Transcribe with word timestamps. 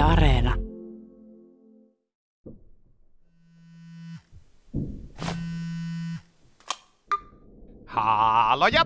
Yle 0.00 0.08
Areena. 0.08 0.54
Haaloja! 7.86 8.84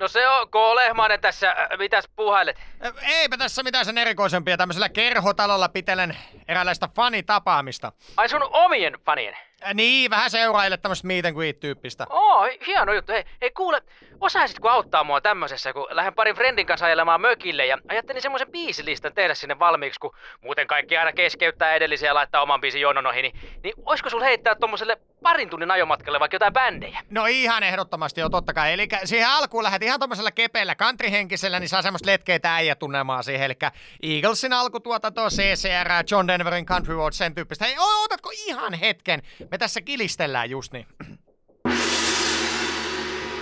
No 0.00 0.08
se 0.08 0.28
on, 0.28 0.48
K. 0.50 0.54
Lehmanen 0.74 1.20
tässä. 1.20 1.50
Äh, 1.50 1.78
Mitäs 1.78 2.04
puhailet? 2.16 2.56
Eipä 3.02 3.36
tässä 3.36 3.62
mitään 3.62 3.84
sen 3.84 3.98
erikoisempia. 3.98 4.56
Tämmöisellä 4.56 4.88
kerhotalolla 4.88 5.68
pitelen 5.68 6.16
eräänlaista 6.48 6.88
fanitapaamista. 6.96 7.92
Ai 8.16 8.28
sun 8.28 8.48
omien 8.50 8.98
fanien? 9.06 9.36
Äh, 9.66 9.74
Niin, 9.74 10.10
vähän 10.10 10.30
seuraille 10.30 10.76
tämmöistä 10.76 11.06
meet 11.06 11.24
and 11.26 11.34
greet-tyyppistä. 11.34 12.06
Oo, 12.10 12.48
hieno 12.66 12.92
juttu. 12.92 13.12
Hei, 13.12 13.24
hei 13.40 13.50
kuule, 13.50 13.82
osaisitko 14.20 14.68
auttaa 14.68 15.04
mua 15.04 15.20
tämmöisessä, 15.20 15.72
kun 15.72 15.86
lähden 15.90 16.14
parin 16.14 16.34
friendin 16.36 16.66
kanssa 16.66 16.86
ajelemaan 16.86 17.20
mökille 17.20 17.66
ja 17.66 17.78
ajattelin 17.88 18.22
semmoisen 18.22 18.50
biisilistan 18.52 19.14
tehdä 19.14 19.34
sinne 19.34 19.58
valmiiksi, 19.58 20.00
kun 20.00 20.14
muuten 20.40 20.66
kaikki 20.66 20.96
aina 20.96 21.12
keskeyttää 21.12 21.74
edellisiä 21.74 22.08
ja 22.10 22.14
laittaa 22.14 22.42
oman 22.42 22.60
biisin 22.60 22.80
jonon 22.80 23.06
ohi, 23.06 23.22
niin, 23.22 23.34
niin 23.62 23.74
oisko 23.86 24.10
sul 24.10 24.20
heittää 24.20 24.54
tommoselle 24.54 24.96
parin 25.22 25.50
tunnin 25.50 25.70
ajomatkalle 25.70 26.20
vaikka 26.20 26.34
jotain 26.34 26.52
bändejä? 26.52 27.00
No 27.10 27.26
ihan 27.26 27.62
ehdottomasti 27.62 28.20
jo, 28.20 28.28
totta 28.28 28.52
kai. 28.52 28.72
Eli 28.72 28.88
siihen 29.04 29.28
alkuun 29.28 29.64
lähdet 29.64 29.82
ihan 29.82 30.00
tommosella 30.00 30.30
kepeillä 30.30 30.74
countryhenkisellä, 30.74 31.60
niin 31.60 31.68
saa 31.68 31.82
semmoista 31.82 32.10
letkeitä 32.10 32.54
äijätunnelmaa 32.54 33.22
siihen. 33.22 33.44
Eli 33.44 33.54
Eaglesin 34.02 34.52
alkutuotanto, 34.52 35.28
CCR, 35.28 35.88
John 36.10 36.28
Denverin 36.28 36.66
Country 36.66 36.94
Roads, 36.94 37.18
sen 37.18 37.34
tyyppistä. 37.34 37.64
Hei, 37.64 37.78
o- 37.78 38.04
otatko 38.04 38.30
ihan 38.46 38.74
hetken? 38.74 39.22
Me 39.54 39.58
tässä 39.58 39.80
kilistellään 39.80 40.50
just 40.50 40.72
niin. 40.72 40.86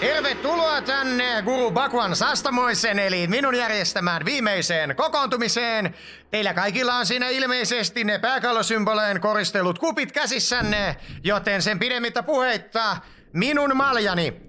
Tervetuloa 0.01 0.83
tänne 0.83 1.43
Guru 1.43 1.71
Bakwan 1.71 2.17
Sastamoisen, 2.17 2.99
eli 2.99 3.27
minun 3.27 3.55
järjestämään 3.55 4.25
viimeiseen 4.25 4.97
kokoontumiseen. 4.97 5.95
Teillä 6.31 6.55
kaikilla 6.55 6.95
on 6.95 7.07
siinä 7.07 7.29
ilmeisesti 7.29 8.05
ne 8.05 8.19
pääkallosymboleen 8.19 9.21
koristellut 9.21 9.79
kupit 9.79 10.13
käsissänne, 10.13 10.97
joten 11.25 11.63
sen 11.63 11.79
pidemmittä 11.79 12.23
puheitta 12.23 12.97
minun 13.33 13.77
maljani, 13.77 14.41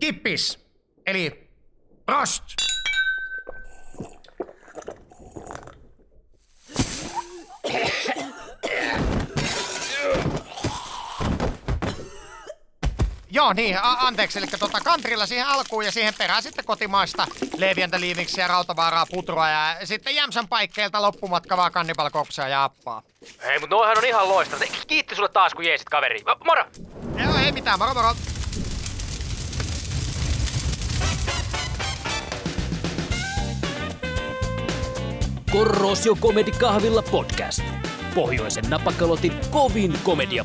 kippis, 0.00 0.66
eli 1.06 1.50
prost. 2.06 2.44
Joo, 13.34 13.52
niin, 13.52 13.78
a- 13.82 13.96
anteeksi, 14.00 14.38
eli 14.38 14.46
tota 14.46 14.80
kantrilla 14.80 15.26
siihen 15.26 15.46
alkuun 15.46 15.84
ja 15.84 15.92
siihen 15.92 16.14
perään 16.18 16.42
sitten 16.42 16.64
kotimaista 16.64 17.26
leviäntä 17.56 18.00
liiviksiä, 18.00 18.48
rautavaaraa, 18.48 19.06
putroa 19.06 19.48
ja 19.48 19.76
sitten 19.84 20.14
Jämsän 20.14 20.48
paikkeilta 20.48 21.02
loppumatka 21.02 21.56
vaan 21.56 21.72
kannibalkoksia 21.72 22.48
ja 22.48 22.64
appaa. 22.64 23.02
Hei, 23.44 23.58
mut 23.58 23.70
noihan 23.70 23.98
on 23.98 24.04
ihan 24.04 24.28
loistavat. 24.28 24.68
Kiitti 24.86 25.14
sulle 25.14 25.28
taas, 25.28 25.54
kun 25.54 25.64
jeesit 25.64 25.88
kaveri. 25.88 26.20
Moro! 26.44 26.64
Joo, 27.24 27.36
ei 27.44 27.52
mitään, 27.52 27.78
moro 27.78 27.94
moro. 27.94 28.14
Korrosio 35.52 36.14
Comedy 36.16 36.50
Kahvilla 36.50 37.02
podcast. 37.02 37.62
Pohjoisen 38.14 38.64
napakalotin 38.70 39.32
kovin 39.50 39.98
komedia 40.02 40.44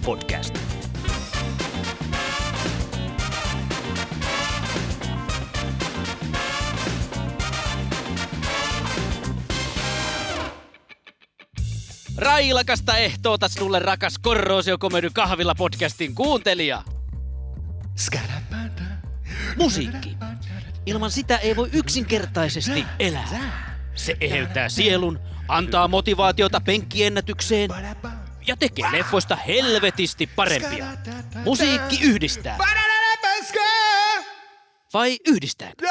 Railakasta 12.28 12.97
ehtoota 12.97 13.47
sinulle 13.47 13.80
rakas 13.80 14.20
Korrosio 14.20 14.78
Comedy 14.78 15.09
Kahvilla 15.09 15.56
podcastin 15.56 16.16
kuuntelija. 16.16 16.84
Musiikki. 19.57 20.18
Ilman 20.85 21.12
sitä 21.12 21.38
ei 21.38 21.56
voi 21.56 21.69
yksinkertaisesti 21.74 22.85
elää. 23.00 23.28
Se 23.96 24.18
eheyttää 24.22 24.69
sielun, 24.69 25.19
antaa 25.47 25.88
motivaatiota 25.88 26.62
penkkiennätykseen 26.62 27.69
ja 28.47 28.57
tekee 28.57 28.91
leffoista 28.91 29.35
helvetisti 29.35 30.28
parempia. 30.28 30.85
Musiikki 31.44 32.00
yhdistää. 32.03 32.57
Vai 34.94 35.18
yhdistääkö? 35.28 35.88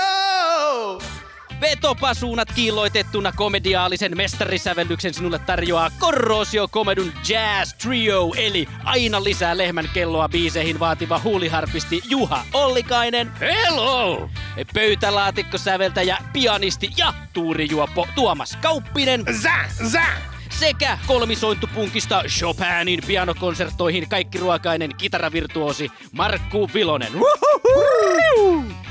Vetopasuunat 1.61 2.49
kiilloitettuna 2.55 3.33
komediaalisen 3.33 4.17
mestarisävellyksen 4.17 5.15
sinulle 5.15 5.39
tarjoaa 5.39 5.91
Korrosio 5.99 6.69
Komedun 6.69 7.13
Jazz 7.29 7.75
Trio, 7.75 8.31
eli 8.37 8.69
aina 8.85 9.25
lisää 9.25 9.57
lehmän 9.57 9.89
kelloa 9.95 10.29
biiseihin 10.29 10.81
vaativa 10.81 11.21
huuliharpisti 11.25 12.03
Juha 12.09 12.45
Ollikainen. 12.53 13.33
Hello! 13.41 14.31
Pöytälaatikkosäveltäjä, 14.75 16.19
pianisti 16.33 16.91
ja 16.97 17.15
tuurijuoppo 17.33 18.09
Tuomas 18.15 18.59
Kauppinen. 18.63 19.25
Zä, 19.43 19.87
zä! 19.91 20.07
Sekä 20.51 20.99
kolmisointupunkista 21.07 22.23
Chopinin 22.29 23.01
pianokonserttoihin 23.07 24.09
kaikkiruokainen 24.09 24.91
kitaravirtuosi 24.97 25.91
Markku 26.13 26.71
Vilonen. 26.75 27.13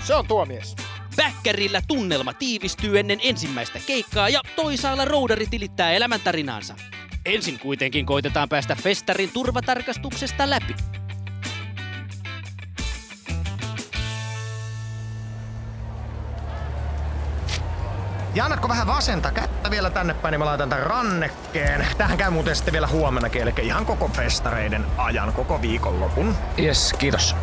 Se 0.03 0.15
on 0.15 0.27
tuo 0.27 0.45
mies. 0.45 0.75
Päkkärillä 1.15 1.81
tunnelma 1.87 2.33
tiivistyy 2.33 2.99
ennen 2.99 3.19
ensimmäistä 3.23 3.79
keikkaa 3.87 4.29
ja 4.29 4.41
toisaalla 4.55 5.05
roudari 5.05 5.47
tilittää 5.47 5.91
elämäntarinaansa. 5.91 6.75
Ensin 7.25 7.59
kuitenkin 7.59 8.05
koitetaan 8.05 8.49
päästä 8.49 8.75
festarin 8.75 9.29
turvatarkastuksesta 9.33 10.49
läpi. 10.49 10.75
Ja 18.35 18.43
annatko 18.43 18.67
vähän 18.67 18.87
vasenta 18.87 19.31
kättä 19.31 19.71
vielä 19.71 19.89
tänne 19.89 20.13
päin, 20.13 20.31
niin 20.31 20.39
mä 20.39 20.45
laitan 20.45 20.69
tän 20.69 20.83
rannekkeen. 20.83 21.87
Tähän 21.97 22.17
käy 22.17 22.31
muuten 22.31 22.55
sitten 22.55 22.71
vielä 22.71 22.87
huomennakin, 22.87 23.41
eli 23.41 23.53
ihan 23.61 23.85
koko 23.85 24.07
festareiden 24.07 24.85
ajan, 24.97 25.33
koko 25.33 25.61
viikonlopun. 25.61 26.35
Yes, 26.59 26.93
kiitos. 26.93 27.35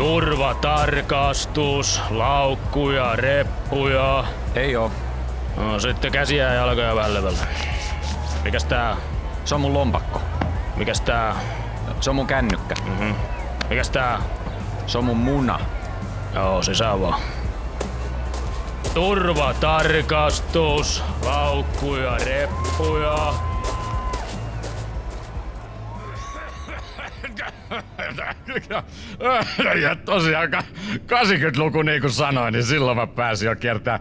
Turvatarkastus, 0.00 2.02
laukkuja, 2.10 3.16
reppuja. 3.16 4.24
Ei 4.54 4.76
oo. 4.76 4.90
No, 5.56 5.80
sitten 5.80 6.12
käsiä 6.12 6.44
ja 6.44 6.54
jalkoja 6.54 6.94
vähän 6.94 7.14
levällä. 7.14 7.38
Mikäs 8.44 8.64
tää? 8.64 8.96
Se 9.44 9.54
on 9.54 9.60
mun 9.60 9.74
lompakko. 9.74 10.20
Mikäs 10.76 11.00
tää? 11.00 11.36
Se 12.00 12.10
on 12.10 12.16
mun 12.16 12.26
kännykkä. 12.26 12.74
Mhm. 12.84 13.14
Mikäs 13.70 13.90
tää? 13.90 14.22
Se 14.86 14.98
on 14.98 15.04
mun 15.04 15.16
muna. 15.16 15.60
Joo, 16.34 16.62
sisään 16.62 17.00
vaan. 17.00 17.20
Turvatarkastus, 18.94 21.04
laukkuja, 21.24 22.18
reppuja. 22.18 23.34
Ja 29.82 29.96
tosiaan 29.96 30.50
ka- 30.50 30.62
80-luku 30.96 31.82
niin 31.82 32.00
kuin 32.00 32.12
sanoin, 32.12 32.52
niin 32.52 32.64
silloin 32.64 32.96
mä 32.96 33.06
pääsin 33.06 33.46
jo 33.46 33.56
kiertää 33.56 34.00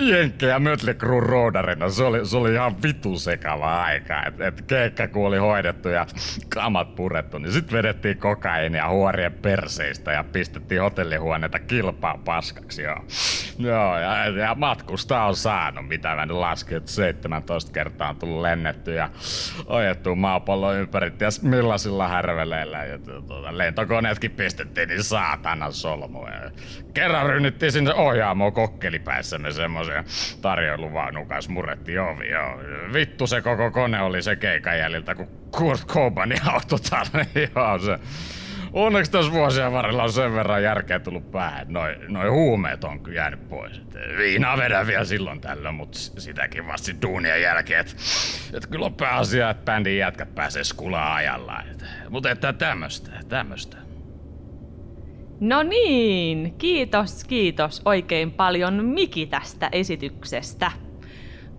Jenkkejä 0.00 0.58
Mötley 0.58 0.94
Crue 0.94 1.20
roodarina. 1.20 1.90
Se 1.90 2.04
oli, 2.04 2.26
se 2.26 2.36
oli 2.36 2.52
ihan 2.52 2.82
vitu 2.82 3.18
sekava 3.18 3.82
aika. 3.82 4.22
Et, 4.26 4.40
et 4.40 4.62
keikka 4.62 5.08
kun 5.08 5.26
oli 5.26 5.38
hoidettu 5.38 5.88
ja 5.88 6.06
kamat 6.48 6.94
purettu, 6.94 7.38
niin 7.38 7.52
sit 7.52 7.72
vedettiin 7.72 8.18
kokainia 8.18 8.88
huorien 8.88 9.32
perseistä 9.32 10.12
ja 10.12 10.24
pistettiin 10.24 10.80
hotellihuoneita 10.80 11.58
kilpaa 11.58 12.18
paskaksi. 12.24 12.82
Joo, 12.82 13.04
joo 13.58 13.98
ja, 13.98 14.26
ja 14.26 14.54
matkusta 14.54 15.22
on 15.22 15.36
saanut, 15.36 15.88
mitä 15.88 16.14
mä 16.16 16.26
nyt 16.26 16.36
laskin, 16.36 16.76
että 16.76 16.90
17 16.90 17.72
kertaa 17.72 18.08
on 18.08 18.16
tullut 18.16 18.40
lennetty 18.40 18.94
ja 18.94 19.10
ojettu 19.66 20.16
maapallon 20.16 20.76
ympäri 20.76 21.10
ties 21.10 21.42
millaisilla 21.42 22.08
härveleillä. 22.08 22.84
Ja 22.84 22.98
tuota, 22.98 23.58
lentokoneetkin 23.58 24.30
pistettiin 24.30 24.88
niin 24.88 25.04
saatana 25.04 25.70
solmuja. 25.70 26.50
Kerran 26.94 27.26
rynnittiin 27.26 27.72
sinne 27.72 27.94
ohjaamoon 27.94 28.52
kokkelipäissämme 28.52 29.52
semmoisen 29.52 30.04
tarjoiluvaunun 30.42 31.26
kanssa 31.26 31.52
murrettiin 31.52 32.00
ovi. 32.00 32.28
Joo. 32.28 32.60
Vittu 32.92 33.26
se 33.26 33.40
koko 33.40 33.70
kone 33.70 34.02
oli 34.02 34.22
se 34.22 34.36
keikan 34.36 34.78
jäljiltä, 34.78 35.14
kun 35.14 35.28
Kurt 35.50 35.86
Cobanin 35.86 36.48
autotalli. 36.48 37.26
Joo, 37.56 37.78
se, 37.78 37.98
Onneksi 38.72 39.10
tässä 39.12 39.32
vuosien 39.32 39.72
varrella 39.72 40.02
on 40.02 40.12
sen 40.12 40.34
verran 40.34 40.62
järkeä 40.62 41.00
tullut 41.00 41.30
päähän, 41.30 41.62
että 41.62 41.72
noi, 42.08 42.28
huumeet 42.28 42.84
on 42.84 43.00
kyllä 43.00 43.16
jäänyt 43.16 43.48
pois. 43.48 43.78
Et 43.78 43.94
viinaa 44.18 44.56
vedän 44.56 44.86
vielä 44.86 45.04
silloin 45.04 45.40
tällöin, 45.40 45.74
mutta 45.74 45.98
sitäkin 45.98 46.66
vasta 46.66 46.92
duunien 47.02 47.42
jälkeen. 47.42 47.80
Et, 47.80 47.96
et 48.54 48.66
kyllä 48.66 48.86
on 48.86 48.94
pääasia, 48.94 49.50
että 49.50 49.64
bändin 49.64 49.98
jätkät 49.98 50.34
pääsee 50.34 50.64
skulaa 50.64 51.14
ajallaan. 51.14 51.68
Et, 51.70 51.84
mutta 52.10 52.30
että 52.30 52.52
tämmöstä, 52.52 53.10
tämmöstä. 53.28 53.76
No 55.40 55.62
niin, 55.62 56.54
kiitos, 56.58 57.24
kiitos 57.24 57.82
oikein 57.84 58.32
paljon 58.32 58.84
Miki 58.84 59.26
tästä 59.26 59.68
esityksestä. 59.72 60.72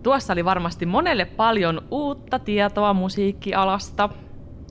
Tuossa 0.02 0.32
oli 0.32 0.44
varmasti 0.44 0.86
monelle 0.86 1.24
paljon 1.24 1.82
uutta 1.90 2.38
tietoa 2.38 2.94
musiikkialasta. 2.94 4.08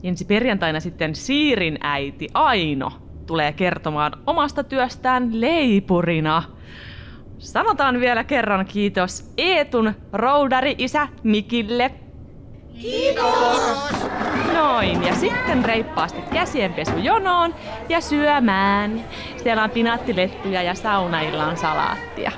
Ensi 0.04 0.24
perjantaina 0.24 0.80
sitten 0.80 1.14
Siirin 1.14 1.78
äiti 1.80 2.28
Aino 2.34 2.92
tulee 3.26 3.52
kertomaan 3.52 4.12
omasta 4.26 4.64
työstään 4.64 5.40
leipurina. 5.40 6.42
Sanotaan 7.38 8.00
vielä 8.00 8.24
kerran 8.24 8.66
kiitos 8.66 9.32
Eetun 9.38 9.94
roudari-isä 10.12 11.08
Mikille. 11.22 11.90
Kiitos! 12.80 14.04
Noin, 14.54 15.02
ja 15.02 15.14
sitten 15.14 15.64
reippaasti 15.64 16.22
käsienpesu 16.32 16.98
jonoon 16.98 17.54
ja 17.88 18.00
syömään. 18.00 19.04
Siellä 19.42 19.64
on 19.64 19.70
pinaattilettuja 19.70 20.62
ja 20.62 20.74
saunaillaan 20.74 21.56
salaattia. 21.56 22.32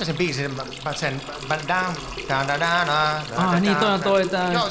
Tiedätkö 0.00 0.04
sen 0.04 0.26
biisin, 0.26 0.56
sen... 0.94 1.22
Ah, 3.36 3.60
niin, 3.60 3.76
toi 3.76 3.92
on 3.92 4.02
toi 4.02 4.28
tää... 4.28 4.52
Joo, 4.52 4.70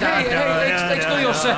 Hei, 0.00 0.30
hei, 0.30 0.72
eiks, 0.72 0.82
eiks 0.82 1.06
toi 1.06 1.26
oo 1.26 1.34
se? 1.34 1.56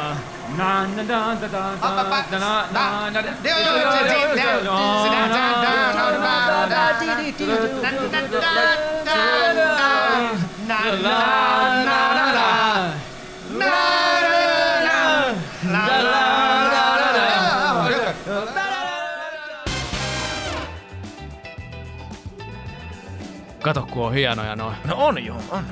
Kato, 23.63 23.87
kun 23.91 24.07
on 24.07 24.13
hienoja 24.13 24.57
noin. 24.57 24.77
No 24.85 24.97
on 24.97 25.25
joo, 25.25 25.43
on. 25.51 25.65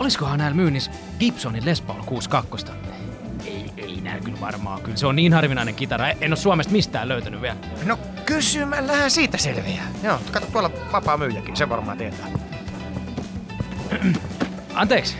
Olisikohan 0.00 0.38
näillä 0.38 0.56
myynnissä 0.56 0.90
Gibsonin 1.18 1.64
Les 1.64 1.80
Paul 1.80 2.02
62? 2.06 2.91
Ei, 3.46 3.64
ei 3.76 4.00
näy 4.00 4.20
kyllä 4.20 4.40
varmaan. 4.40 4.82
Kyllä 4.82 4.96
se 4.96 5.06
on 5.06 5.16
niin 5.16 5.32
harvinainen 5.32 5.74
kitara. 5.74 6.08
En 6.08 6.30
ole 6.30 6.36
Suomesta 6.36 6.72
mistään 6.72 7.08
löytänyt 7.08 7.40
vielä. 7.42 7.56
No 7.84 7.98
kysymällähän 8.26 9.10
siitä 9.10 9.38
selviää. 9.38 9.86
Joo, 10.02 10.18
kato 10.32 10.46
tuolla 10.46 10.70
vapaa 10.92 11.16
myyjäkin, 11.16 11.56
se 11.56 11.68
varmaan 11.68 11.98
tietää. 11.98 12.26
Anteeksi. 14.74 15.16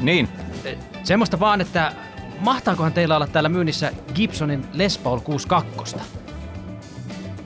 Niin, 0.00 0.28
Eh, 0.64 0.78
Semmoista 1.04 1.40
vaan, 1.40 1.60
että 1.60 1.92
mahtaakohan 2.40 2.92
teillä 2.92 3.16
olla 3.16 3.26
täällä 3.26 3.48
myynnissä 3.48 3.92
Gibsonin 4.14 4.64
Les 4.72 4.98
Paul 4.98 5.20
62? 5.20 5.96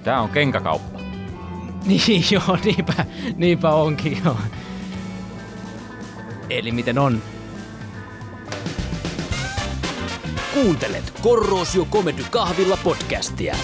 tää 0.04 0.20
on 0.20 0.28
kenkäkauppa. 0.28 0.98
Niin 1.86 2.24
joo, 2.30 2.58
niinpä, 2.64 3.04
niinpä 3.36 3.70
onkin 3.70 4.18
joo. 4.24 4.36
Eli 6.50 6.72
miten 6.72 6.98
on? 6.98 7.22
Kuuntelet 10.54 11.12
Korrosio 11.22 11.84
Comedy 11.84 12.22
Kahvilla 12.30 12.78
podcastia. 12.84 13.54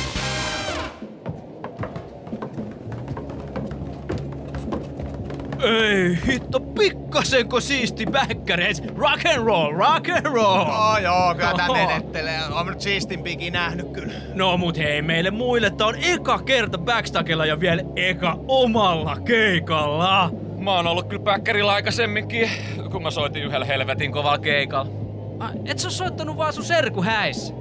Ei 5.63 6.19
hitto, 6.27 6.61
pikkasenko 6.61 7.61
siisti 7.61 8.07
bäkkäreis. 8.07 8.83
Rock 8.97 9.27
and 9.27 9.45
roll, 9.45 9.73
rock 9.73 10.09
and 10.09 10.27
roll. 10.27 10.61
Oh, 10.61 11.03
joo, 11.03 11.35
kyllä 11.35 11.53
tää 11.57 11.69
menettelee. 11.69 12.41
On 12.51 12.67
nyt 12.67 12.81
siistimpikin 12.81 13.53
nähnyt 13.53 13.91
kyllä. 13.93 14.13
No 14.35 14.57
mut 14.57 14.79
hei, 14.79 15.03
meille 15.03 15.31
muille 15.31 15.71
tää 15.71 15.87
on 15.87 15.97
eka 16.03 16.39
kerta 16.39 16.79
backstagella 16.79 17.47
ja 17.47 17.61
vielä 17.61 17.83
eka 17.97 18.37
omalla 18.49 19.17
keikalla. 19.21 20.31
Mä 20.59 20.73
oon 20.73 20.87
ollut 20.87 21.09
kyllä 21.09 21.23
päkkärillä 21.23 21.73
aikaisemminkin, 21.73 22.51
kun 22.91 23.03
mä 23.03 23.11
soitin 23.11 23.43
yhdellä 23.43 23.67
helvetin 23.67 24.13
kovalla 24.13 24.39
keikalla. 24.39 24.98
Ah, 25.41 25.51
Et 25.65 25.79
sä 25.79 25.91
soittanut 25.91 26.37
vaan 26.37 26.53
sun 26.53 26.65
serku 26.65 27.03
häissä. 27.03 27.55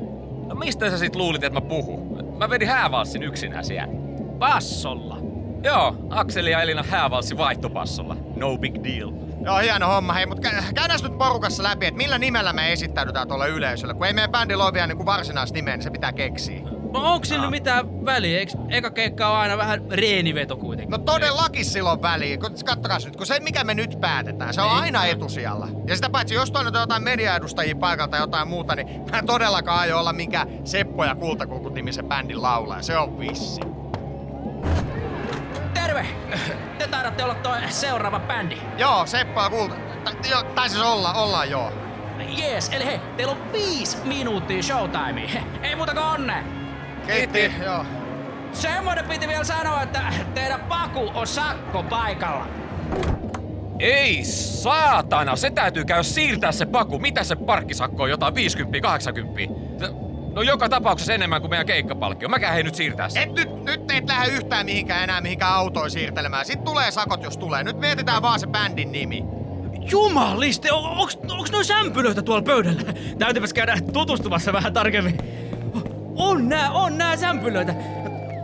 No 0.48 0.56
mistä 0.56 0.90
sä 0.90 0.98
sit 0.98 1.16
luulit, 1.16 1.44
että 1.44 1.60
mä 1.60 1.68
puhun? 1.68 2.18
Mä 2.38 2.50
vedin 2.50 2.68
häävalssin 2.68 3.24
yksinään 3.24 3.66
siellä. 3.66 3.94
Bassolla. 4.40 5.18
Joo, 5.64 5.96
Akseli 6.10 6.52
ja 6.52 6.62
Elina 6.62 6.84
häävalssi 6.90 7.38
vaihtopassolla. 7.38 8.16
No 8.36 8.58
big 8.58 8.76
deal. 8.84 9.12
Joo, 9.46 9.58
hieno 9.58 9.88
homma. 9.88 10.14
Hei, 10.14 10.26
mutta 10.26 10.50
kä- 10.50 10.74
käydään 10.74 11.00
nyt 11.04 11.18
porukassa 11.18 11.64
läpi, 11.64 11.86
että 11.86 11.98
millä 11.98 12.18
nimellä 12.18 12.54
me 12.54 12.72
esittäydytään 12.74 13.28
tuolle 13.28 13.50
yleisölle. 13.50 13.94
Kun 13.94 14.08
ei 14.08 14.14
meidän 14.14 14.32
bändillä 14.32 14.64
ole 14.66 14.74
vielä 14.74 14.88
niin 14.88 15.06
varsinaisnimeä, 15.06 15.76
niin 15.78 15.84
se 15.84 15.90
pitää 15.90 16.14
keksiä. 16.14 16.62
No 16.94 17.14
onks 17.14 17.30
sillä 17.30 17.50
mitään 17.50 18.06
väliä? 18.06 18.40
Eiks 18.40 18.56
eka 18.70 18.92
keikka 18.92 19.28
on 19.30 19.38
aina 19.38 19.58
vähän 19.58 19.82
reeniveto 19.92 20.56
kuitenkin? 20.58 20.92
No 20.92 20.98
todellakin 20.98 21.66
sillä 21.66 21.92
on 21.92 22.02
väliä. 22.02 22.38
Kun- 22.38 22.52
Kattokaa 22.66 22.98
nyt, 23.06 23.16
kun 23.16 23.26
se 23.26 23.40
mikä 23.40 23.64
me 23.64 23.74
nyt 23.74 23.98
päätetään, 24.02 24.54
se 24.54 24.62
on 24.62 24.68
Niin. 24.70 24.80
aina 24.82 25.06
etusijalla. 25.06 25.68
Ja 25.88 25.96
sitä 25.96 26.10
paitsi, 26.10 26.36
jos 26.36 26.52
toinen 26.52 26.76
on 26.76 26.82
jotain 26.82 27.04
mediaedustajia 27.04 27.76
paikalta 27.76 28.12
tai 28.12 28.20
jotain 28.20 28.48
muuta, 28.48 28.76
niin 28.76 28.88
mä 29.12 29.24
todellakaan 29.24 29.80
aio 29.80 30.00
olla 30.00 30.14
mikä 30.14 30.46
Seppo 30.64 31.06
ja 31.06 31.16
Kultakukut 31.16 31.74
nimisen 31.74 32.06
bändin 32.06 32.42
laulaja. 32.42 32.82
Se 32.82 32.98
on 32.98 33.20
vissi. 33.20 33.62
Terve! 35.74 36.06
Te 36.78 36.88
taidatte 36.88 37.24
olla 37.24 37.36
toi 37.36 37.58
seuraava 37.70 38.20
bändi. 38.20 38.58
Joo, 38.78 39.06
Seppo 39.06 39.42
ja 39.42 39.50
Kulta... 39.50 39.76
Tai, 40.04 40.14
jo, 40.32 40.44
tai 40.44 40.70
siis 40.70 40.82
olla, 40.84 41.14
ollaan 41.14 41.50
joo. 41.50 41.72
Jees, 42.38 42.70
eli 42.74 42.86
hei, 42.86 43.00
teillä 43.18 43.32
on 43.32 43.52
viisi 43.54 43.98
minuuttia 44.04 44.64
showtimea. 44.64 45.28
He, 45.34 45.44
Ei 45.64 45.76
muuta 45.76 45.94
kuin 45.94 46.04
onne. 46.06 46.44
Kiitti. 47.08 47.52
Joo. 47.66 47.86
Semmoinen 48.52 49.06
piti 49.06 49.28
vielä 49.28 49.44
sanoa, 49.44 49.82
että 49.82 50.02
teidän 50.34 50.60
paku 50.62 51.12
on 51.14 51.28
sakko 51.28 51.84
paikalla. 51.84 52.48
Ei 53.80 54.24
saatana, 54.26 55.36
se 55.36 55.50
täytyy 55.50 55.86
käydä 55.86 56.04
siirtää 56.04 56.52
se 56.52 56.66
paku. 56.66 57.00
Mitä 57.00 57.24
se 57.24 57.36
parkkisakko 57.36 58.04
on? 58.04 58.10
Jotain 58.10 58.34
50-80? 58.34 58.38
Se- 59.80 60.08
No 60.36 60.42
joka 60.42 60.70
tapauksessa 60.70 61.14
enemmän 61.14 61.42
kuin 61.42 61.50
meidän 61.50 61.66
keikkapalkkio. 61.66 62.30
Mäkään 62.30 62.54
hei 62.54 62.64
nyt 62.64 62.76
siirtää 62.76 63.10
sen. 63.10 63.24
Et 63.24 63.34
nyt, 63.36 63.64
nyt 63.66 63.92
et 63.92 64.08
lähde 64.08 64.32
yhtään 64.32 64.66
mihinkään 64.66 65.04
enää 65.04 65.22
mihinkään 65.22 65.54
autoon 65.54 65.92
siirtelemään. 65.92 66.46
Sitten 66.46 66.66
tulee 66.66 66.92
sakot, 66.92 67.24
jos 67.24 67.38
tulee. 67.38 67.64
Nyt 67.64 67.80
mietitään 67.80 68.22
vaan 68.22 68.40
se 68.40 68.48
bändin 68.48 68.92
nimi. 68.92 69.24
Jumaliste, 69.92 70.72
on, 70.72 70.84
onks, 70.90 71.18
onks 71.32 71.52
noin 71.52 71.66
sämpylöitä 71.66 72.22
tuolla 72.22 72.42
pöydällä? 72.44 72.82
Täytyypäs 73.20 73.54
käydä 73.54 73.78
tutustumassa 73.94 74.54
vähän 74.54 74.74
tarkemmin. 74.74 75.18
On 76.18 76.50
nää, 76.50 76.72
on 76.72 76.98
nää 76.98 77.18
sämpylöitä. 77.18 77.76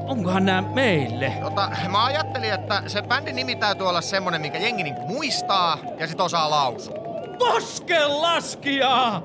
Onkohan 0.07 0.45
nää 0.45 0.61
meille? 0.61 1.33
Tota, 1.41 1.71
mä 1.91 2.05
ajattelin, 2.05 2.53
että 2.53 2.83
se 2.87 3.01
bändin 3.01 3.35
nimi 3.35 3.55
täytyy 3.55 3.89
olla 3.89 4.01
semmonen, 4.01 4.41
minkä 4.41 4.57
jengi 4.57 4.83
niinku 4.83 5.07
muistaa 5.07 5.77
ja 5.99 6.07
sit 6.07 6.21
osaa 6.21 6.49
lausua. 6.49 6.95
Koskenlaskija! 7.39 9.21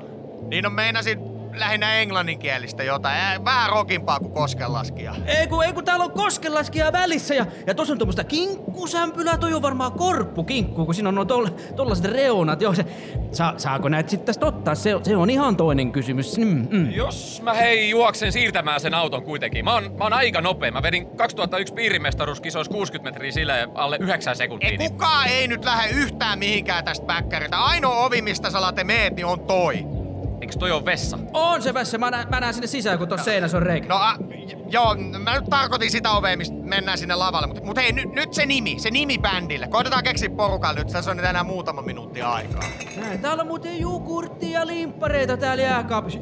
Niin 0.49 0.67
on 0.67 0.73
meinasin 0.73 1.28
lähinnä 1.61 1.95
englanninkielistä 1.95 2.83
jotain. 2.83 3.17
Ää, 3.17 3.45
Vähän 3.45 3.71
rokimpaa 3.71 4.19
kuin 4.21 4.33
koskenlaskija. 4.33 5.15
Ei 5.27 5.47
kun, 5.47 5.65
ei 5.65 5.73
kun 5.73 5.85
täällä 5.85 6.05
on 6.05 6.13
koskenlaskija 6.13 6.93
välissä 6.93 7.35
ja, 7.35 7.47
ja 7.67 7.75
tossa 7.75 7.93
on 7.93 7.99
tuommoista 7.99 8.25
kinkkusämpylää, 8.25 9.39
toi 9.39 9.55
on 9.55 9.63
varmaan 9.63 9.93
korppukinkku, 9.93 10.85
kun 10.85 10.95
siinä 10.95 11.09
on 11.09 11.27
toll, 11.27 11.47
tollaset 11.77 12.05
reunat. 12.05 12.61
Joo, 12.61 12.75
se, 12.75 12.85
sa, 13.33 13.55
saako 13.57 13.89
näitä 13.89 14.11
sitten 14.11 14.27
tästä 14.27 14.47
ottaa? 14.47 14.75
Se, 14.75 14.91
se 15.03 15.17
on 15.17 15.31
ihan 15.31 15.57
toinen 15.57 15.93
kysymys. 15.93 16.39
Mm, 16.39 16.69
mm. 16.71 16.91
Jos 16.91 17.43
mä 17.43 17.55
hei 17.55 17.91
juoksen 17.91 18.33
siirtämään 18.33 18.81
sen 18.81 18.95
auton 18.95 19.23
kuitenkin. 19.23 19.65
Mä 19.65 19.75
oon, 19.75 19.85
mä 19.85 20.05
oon 20.05 20.13
aika 20.13 20.41
nopea. 20.41 20.73
Mä 20.73 20.83
vedin 20.83 21.07
2001 21.17 21.75
piirimestaruuskisoissa 21.75 22.73
60 22.73 23.11
metriä 23.11 23.33
sille 23.33 23.69
alle 23.75 23.97
9 24.01 24.37
sekuntia. 24.37 24.71
Ei 24.71 24.77
niin- 24.77 24.93
kukaan 24.93 25.29
ei 25.29 25.49
nyt 25.49 25.65
lähde 25.65 25.91
yhtään 25.91 26.39
mihinkään 26.39 26.85
tästä 26.85 27.07
päkkäriltä. 27.07 27.59
Ainoa 27.59 28.05
ovi, 28.05 28.23
mistä 28.23 28.51
sä 28.51 28.59
meet, 28.85 29.17
niin 29.17 29.27
on 29.27 29.41
toi. 29.41 29.98
Eiks 30.41 30.57
toi 30.57 30.71
on 30.71 30.85
vessa? 30.85 31.19
On 31.33 31.63
se 31.63 31.75
vässä, 31.75 31.99
mä, 31.99 32.11
nä, 32.11 32.27
mä 32.31 32.41
näen 32.41 32.55
sinne 32.55 32.67
sisään, 32.67 32.99
kun 32.99 33.09
tuossa 33.09 33.25
seinässä 33.25 33.57
on 33.57 33.63
reikä. 33.63 33.89
No 33.89 33.97
a, 33.97 34.17
j- 34.47 34.57
joo, 34.69 34.97
mä 35.19 35.35
nyt 35.35 35.45
tarkoitin 35.51 35.91
sitä 35.91 36.11
ovea, 36.11 36.37
mistä 36.37 36.57
mennään 36.63 36.99
sinne 36.99 37.15
lavalle. 37.15 37.47
Mutta 37.47 37.65
mut 37.65 37.77
hei, 37.77 37.93
nyt, 37.93 38.13
nyt 38.13 38.35
se 38.35 38.47
nimi, 38.47 38.79
se 38.79 38.91
nimi 38.91 39.19
bändille. 39.19 39.67
Koitetaan 39.69 40.05
keksiä 40.05 40.31
porukalle 40.31 40.81
nyt, 40.81 40.93
tässä 40.93 41.11
on 41.11 41.17
nyt 41.17 41.27
enää 41.27 41.45
muutama 41.45 41.83
minuutti 41.83 42.23
aikaa. 42.23 42.63
Näin, 42.97 43.21
täällä 43.21 43.41
on 43.41 43.47
muuten 43.47 43.81
jogurttia 43.81 44.61
ja 44.61 44.67
limppareita 44.67 45.37
täällä 45.37 45.63
jääkaapissa. 45.63 46.19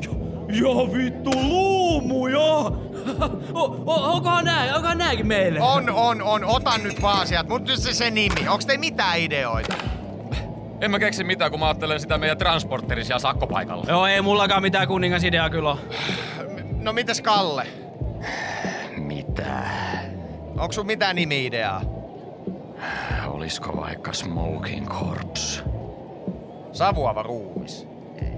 Jo, 0.48 0.80
ja 0.82 0.92
vittu 0.92 1.30
luumuja! 1.30 2.42
o, 3.54 3.82
o, 3.86 4.12
onkohan 4.12 4.44
nää, 4.44 4.74
onkohan 4.74 4.98
nääkin 4.98 5.26
meille? 5.26 5.60
On, 5.60 5.90
on, 5.90 6.22
on. 6.22 6.44
Otan 6.44 6.82
nyt 6.82 7.02
vaan 7.02 7.26
sieltä. 7.26 7.48
Mut 7.48 7.64
nyt 7.64 7.80
se, 7.80 7.94
se 7.94 8.10
nimi. 8.10 8.48
Onks 8.48 8.66
te 8.66 8.78
mitään 8.78 9.18
ideoita? 9.18 9.74
En 10.80 10.90
mä 10.90 10.98
keksi 10.98 11.24
mitään, 11.24 11.50
kun 11.50 11.60
mä 11.60 11.66
ajattelen 11.66 12.00
sitä 12.00 12.18
meidän 12.18 12.38
transporterisia 12.38 13.18
sakkopaikalla. 13.18 13.84
Joo, 13.88 14.06
ei 14.06 14.22
mullakaan 14.22 14.62
mitään 14.62 14.88
kuningas 14.88 15.24
ideaa 15.24 15.50
kyllä 15.50 15.70
ole. 15.70 15.78
No 16.82 16.92
mites 16.92 17.20
Kalle? 17.20 17.66
Mitä? 18.96 19.62
Onko 20.48 20.72
sun 20.72 20.86
mitään 20.86 21.16
nimi-ideaa? 21.16 21.82
Olisiko 23.26 23.76
vaikka 23.76 24.12
Smoking 24.12 24.88
Corpse? 24.88 25.62
Savuava 26.72 27.22
ruumis. 27.22 27.88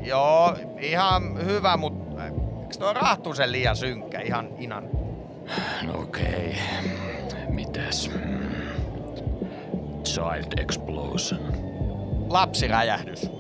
Joo, 0.03 0.57
ihan 0.81 1.45
hyvä, 1.45 1.77
mutta 1.77 2.25
eikö 2.25 2.37
tuo 2.79 2.93
rahtuisen 2.93 3.53
liian 3.53 3.77
synkkä? 3.77 4.21
Ihan 4.21 4.49
inan. 4.59 4.89
No 5.83 6.01
okei. 6.01 6.59
Mitäs? 7.49 8.11
Mm. 8.11 8.39
Child 10.05 10.59
Explosion. 10.59 11.68
Lapsiräjähdys. 12.29 13.31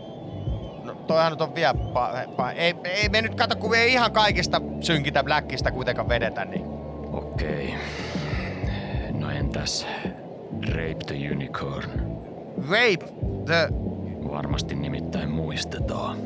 No 0.84 0.94
toihan 0.94 1.32
nyt 1.32 1.40
on 1.40 1.54
vielä 1.54 1.72
pa- 1.72 2.28
pa- 2.28 2.52
ei, 2.56 2.74
ei 2.84 3.08
me 3.08 3.22
nyt 3.22 3.34
kato, 3.34 3.56
kun 3.56 3.74
ei 3.76 3.92
ihan 3.92 4.12
kaikista 4.12 4.60
synkitä 4.80 5.24
Blackista 5.24 5.70
kuitenkaan 5.70 6.08
vedetä, 6.08 6.44
niin... 6.44 6.64
Okei. 7.12 7.74
No 9.12 9.30
entäs 9.30 9.86
Rape 10.68 11.04
the 11.06 11.14
Unicorn? 11.32 11.90
Rape 12.70 13.12
the... 13.46 13.68
Varmasti 14.32 14.74
nimittäin 14.74 15.30
muistetaan. 15.30 16.18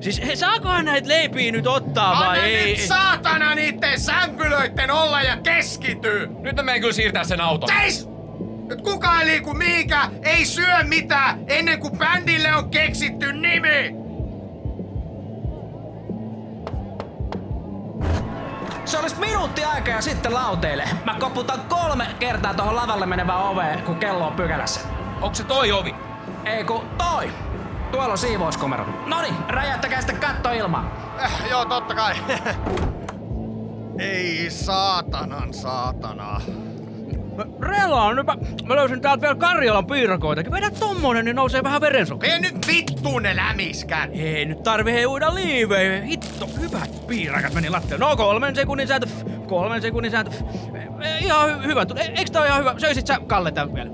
Siis 0.00 0.22
he, 0.26 0.36
saakohan 0.36 0.84
näitä 0.84 1.08
leipiä 1.08 1.52
nyt 1.52 1.66
ottaa 1.66 2.10
Anna 2.12 2.26
vai 2.26 2.40
ei? 2.40 2.70
nyt 2.70 2.80
saatana 2.80 3.54
niitten 3.54 4.00
sämpylöitten 4.00 4.90
olla 4.90 5.22
ja 5.22 5.36
keskity! 5.36 6.28
Nyt 6.40 6.56
mä 6.56 6.62
menen 6.62 6.80
kyllä 6.80 6.92
siirtää 6.92 7.24
sen 7.24 7.40
auton. 7.40 7.68
Seis! 7.68 8.13
Nyt 8.74 8.84
kukaan 8.84 9.20
ei 9.20 9.26
liiku 9.26 9.54
mihinkään, 9.54 10.10
ei 10.22 10.44
syö 10.44 10.84
mitään, 10.84 11.44
ennen 11.46 11.80
kuin 11.80 11.98
bändille 11.98 12.54
on 12.54 12.70
keksitty 12.70 13.32
nimi! 13.32 13.96
Se 18.84 18.98
olisi 18.98 19.16
minuutti 19.20 19.64
aikaa 19.64 20.00
sitten 20.00 20.34
lauteille. 20.34 20.88
Mä 21.04 21.16
koputan 21.20 21.60
kolme 21.68 22.06
kertaa 22.18 22.54
tuohon 22.54 22.76
lavalle 22.76 23.06
menevään 23.06 23.42
oveen, 23.42 23.82
kun 23.82 23.96
kello 23.96 24.26
on 24.26 24.32
pykälässä. 24.32 24.80
Onko 25.20 25.34
se 25.34 25.44
toi 25.44 25.72
ovi? 25.72 25.94
Ei 26.44 26.64
ku 26.64 26.84
toi. 26.98 27.32
Tuolla 27.92 28.12
on 28.12 28.18
siivouskomero. 28.18 28.86
Noni, 29.06 29.28
räjäyttäkää 29.48 30.00
sitten 30.00 30.20
katto 30.20 30.52
ilmaan. 30.52 30.92
Äh, 31.22 31.50
joo, 31.50 31.64
totta 31.64 31.94
kai. 31.94 32.14
ei 33.98 34.50
saatanan 34.50 35.54
saatana. 35.54 36.40
Rela, 37.60 38.14
nyt 38.14 38.26
mä, 38.26 38.34
mä 38.64 38.76
löysin 38.76 39.00
täältä 39.00 39.20
vielä 39.22 39.34
Karjalan 39.34 39.86
piirakoitakin. 39.86 40.52
Vedä 40.52 40.70
tommonen, 40.70 41.24
niin 41.24 41.36
nousee 41.36 41.62
vähän 41.62 41.80
verensokeri. 41.80 42.32
Mene 42.32 42.50
nyt 42.50 42.66
vittuun 42.66 43.22
ne 43.22 43.36
lämiskät! 43.36 44.10
Ei 44.12 44.44
nyt 44.44 44.62
tarvi 44.62 44.92
hei 44.92 45.06
uida 45.06 45.34
liiveihin. 45.34 46.02
Hitto, 46.04 46.48
hyvät 46.60 47.06
piirakat 47.06 47.54
meni 47.54 47.70
lattialle. 47.70 48.04
No 48.06 48.16
kolmen 48.16 48.54
sekunnin 48.54 48.88
sääntö. 48.88 49.06
Kolmen 49.46 49.82
sekunnin 49.82 50.10
sääntö. 50.10 50.30
E, 51.02 51.18
Ihan 51.18 51.50
hy- 51.50 51.66
hyvä. 51.66 51.86
E, 51.96 52.02
Eikö 52.18 52.30
tää 52.32 52.42
ole 52.42 52.48
ihan 52.48 52.60
hyvä? 52.60 52.74
Söisit 52.78 53.06
sä 53.06 53.16
Kalle 53.26 53.52
tän 53.52 53.74
vielä? 53.74 53.90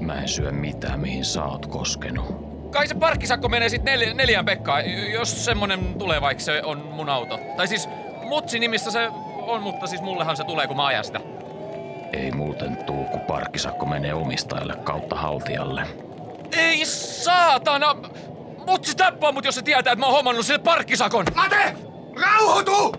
Mä 0.00 0.14
en 0.14 0.28
syö 0.28 0.52
mitään, 0.52 1.00
mihin 1.00 1.24
sä 1.24 1.44
oot 1.44 1.66
koskenut. 1.66 2.52
Kai 2.70 2.88
se 2.88 2.94
parkkisakko 2.94 3.48
menee 3.48 3.68
sit 3.68 3.82
nel- 3.82 4.14
neljään 4.14 4.44
Pekkaan, 4.44 4.82
jos 5.12 5.44
semmonen 5.44 5.94
tulee, 5.98 6.20
vaikka 6.20 6.44
se 6.44 6.62
on 6.64 6.78
mun 6.92 7.08
auto. 7.08 7.40
Tai 7.56 7.68
siis 7.68 7.88
Mutsi 8.22 8.58
nimissä 8.58 8.90
se 8.90 9.08
on, 9.46 9.62
mutta 9.62 9.86
siis 9.86 10.02
mullehan 10.02 10.36
se 10.36 10.44
tulee, 10.44 10.66
kun 10.66 10.76
mä 10.76 10.86
ajan 10.86 11.04
sitä. 11.04 11.20
Ei 12.12 12.30
muuten 12.32 12.76
tuu, 12.76 13.04
kun 13.04 13.20
parkkisakko 13.20 13.86
menee 13.86 14.14
omistajalle 14.14 14.74
kautta 14.84 15.16
haltijalle. 15.16 15.86
Ei 16.56 16.86
saatana! 16.86 17.96
Mutsi 18.66 18.96
tappaa 18.96 19.32
mut, 19.32 19.44
jos 19.44 19.54
se 19.54 19.62
tietää, 19.62 19.92
että 19.92 20.00
mä 20.00 20.06
oon 20.06 20.14
hommannut 20.14 20.46
sille 20.46 20.58
parkkisakon! 20.58 21.26
Mate! 21.34 21.76
Rauhoitu! 22.22 22.94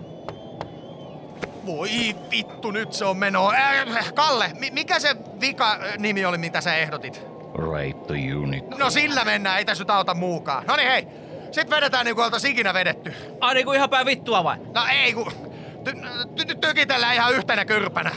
Voi 1.66 1.88
vittu, 2.30 2.70
nyt 2.70 2.92
se 2.92 3.04
on 3.04 3.16
meno. 3.16 3.50
Äh, 3.50 4.12
Kalle, 4.14 4.50
mi- 4.58 4.70
mikä 4.70 4.98
se 4.98 5.16
vika 5.40 5.70
äh, 5.72 5.98
nimi 5.98 6.24
oli, 6.24 6.38
mitä 6.38 6.60
sä 6.60 6.74
ehdotit? 6.76 7.22
Rape 7.54 7.94
the 8.06 8.34
Unicorn. 8.36 8.78
No 8.78 8.90
sillä 8.90 9.24
mennään, 9.24 9.58
ei 9.58 9.64
tässä 9.64 9.84
nyt 9.84 9.90
auta 9.90 10.14
muukaan. 10.14 10.64
No 10.66 10.76
niin 10.76 10.88
hei, 10.90 11.06
sit 11.50 11.70
vedetään 11.70 12.04
niin 12.04 12.14
kuin 12.14 12.24
oltais 12.24 12.44
ikinä 12.44 12.74
vedetty. 12.74 13.14
Ai 13.40 13.54
niinku 13.54 13.72
ihan 13.72 13.90
päin 13.90 14.06
vittua 14.06 14.44
vai? 14.44 14.56
No 14.74 14.84
ei 14.92 15.12
kun, 15.12 15.32
ty- 15.84 15.96
ty- 15.96 16.44
ty- 16.52 16.58
tykitellään 16.60 17.14
ihan 17.14 17.34
yhtenä 17.34 17.64
kyrpänä. 17.64 18.10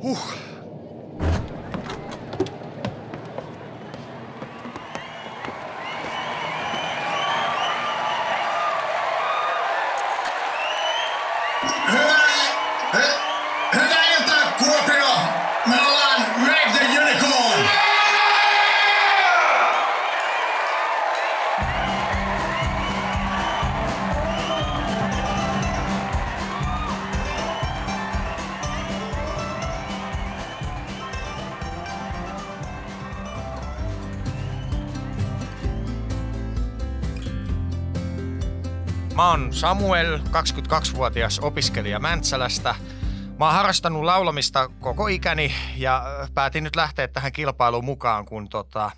Huch. 0.00 0.47
Mä 39.18 39.30
oon 39.30 39.52
Samuel, 39.52 40.18
22-vuotias 40.18 41.38
opiskelija 41.38 41.98
Mäntsälästä. 41.98 42.74
Mä 43.38 43.44
oon 43.44 43.54
harrastanut 43.54 44.04
laulamista 44.04 44.70
koko 44.80 45.06
ikäni 45.06 45.54
ja 45.76 46.02
päätin 46.34 46.64
nyt 46.64 46.76
lähteä 46.76 47.08
tähän 47.08 47.32
kilpailuun 47.32 47.84
mukaan, 47.84 48.24
kun 48.24 48.48
tota, 48.48 48.90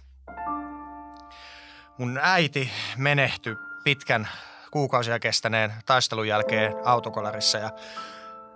mun 1.98 2.18
äiti 2.22 2.70
menehtyi 2.96 3.56
pitkän 3.84 4.28
kuukausia 4.70 5.18
kestäneen 5.18 5.72
taistelun 5.86 6.28
jälkeen 6.28 6.74
autokolarissa 6.84 7.58
ja 7.58 7.70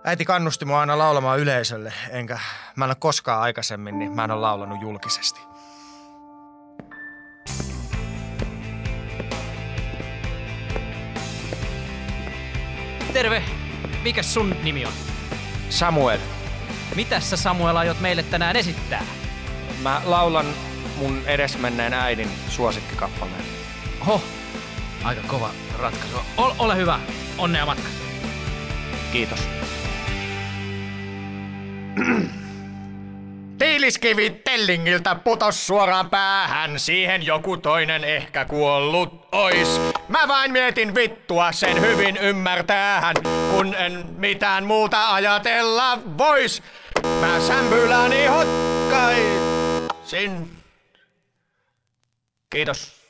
äiti 0.03 0.25
kannusti 0.25 0.65
mua 0.65 0.79
aina 0.79 0.97
laulamaan 0.97 1.39
yleisölle, 1.39 1.93
enkä 2.09 2.39
mä 2.75 2.85
en 2.85 2.89
ole 2.89 2.95
koskaan 2.99 3.41
aikaisemmin, 3.41 3.99
niin 3.99 4.11
mä 4.11 4.23
en 4.23 4.31
ole 4.31 4.41
laulanut 4.41 4.81
julkisesti. 4.81 5.54
Terve. 13.15 13.43
Mikäs 14.03 14.33
sun 14.33 14.55
nimi 14.63 14.85
on? 14.85 14.91
Samuel, 15.69 16.19
Mitäs 16.95 17.29
sä 17.29 17.37
Samuel 17.37 17.77
aiot 17.77 17.99
meille 17.99 18.23
tänään 18.23 18.55
esittää? 18.55 19.03
mä 19.81 20.01
laulan 20.05 20.45
mun 20.95 21.21
edesmenneen 21.25 21.93
äidin 21.93 22.29
suosikkikappaleen. 22.49 23.43
Ho, 24.07 24.21
aika 25.03 25.21
kova 25.27 25.49
ratkaisu. 25.79 26.17
Ol, 26.37 26.51
ole 26.59 26.77
hyvä. 26.77 26.99
Onnea 27.37 27.65
matka. 27.65 27.89
Kiitos. 29.11 29.39
Tiiliskivi 33.59 34.29
Tellingiltä 34.29 35.15
putos 35.15 35.67
suoraan 35.67 36.09
päähän, 36.09 36.79
siihen 36.79 37.25
joku 37.25 37.57
toinen 37.57 38.03
ehkä 38.03 38.45
kuollut 38.45 39.27
ois. 39.31 39.81
Mä 40.07 40.27
vain 40.27 40.51
mietin 40.51 40.95
vittua 40.95 41.51
sen 41.51 41.81
hyvin 41.81 42.17
ymmärtäähän, 42.17 43.15
kun 43.51 43.75
en 43.75 44.05
mitään 44.17 44.65
muuta 44.65 45.13
ajatella 45.13 45.99
vois. 46.17 46.63
Mä 47.21 47.39
sämpyläni 47.39 48.25
hotkaisin. 48.25 49.41
Kiitos. 52.49 53.01